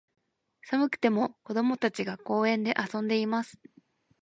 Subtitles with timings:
[0.61, 3.59] 寒くても、子供たちが、公園で遊んでいます。